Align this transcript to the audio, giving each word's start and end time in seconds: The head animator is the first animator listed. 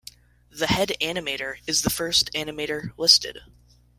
The 0.49 0.65
head 0.65 0.93
animator 0.99 1.57
is 1.67 1.83
the 1.83 1.91
first 1.91 2.31
animator 2.33 2.89
listed. 2.97 3.37